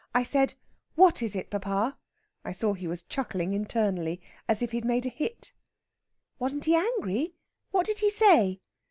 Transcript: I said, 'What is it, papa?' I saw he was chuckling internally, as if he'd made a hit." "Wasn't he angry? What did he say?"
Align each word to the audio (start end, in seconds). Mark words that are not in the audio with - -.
I 0.15 0.23
said, 0.23 0.55
'What 0.95 1.21
is 1.21 1.35
it, 1.35 1.51
papa?' 1.51 1.95
I 2.43 2.51
saw 2.53 2.73
he 2.73 2.87
was 2.87 3.03
chuckling 3.03 3.53
internally, 3.53 4.19
as 4.49 4.63
if 4.63 4.71
he'd 4.71 4.83
made 4.83 5.05
a 5.05 5.09
hit." 5.09 5.53
"Wasn't 6.39 6.65
he 6.65 6.73
angry? 6.75 7.35
What 7.69 7.85
did 7.85 7.99
he 7.99 8.09
say?" 8.09 8.61